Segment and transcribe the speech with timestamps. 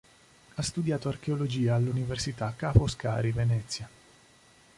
[0.55, 3.87] Ha studiato archeologia all'Università Ca' Foscari Venezia.